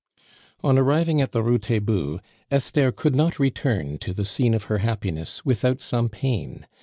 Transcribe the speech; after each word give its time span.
On 0.63 0.79
arriving 0.79 1.21
at 1.21 1.31
the 1.31 1.43
Rue 1.43 1.59
Taitbout, 1.59 2.21
Esther 2.49 2.91
could 2.91 3.13
not 3.15 3.37
return 3.37 3.99
to 3.99 4.15
the 4.15 4.25
scene 4.25 4.55
of 4.55 4.63
her 4.63 4.79
happiness 4.79 5.45
without 5.45 5.79
some 5.79 6.09
pain. 6.09 6.65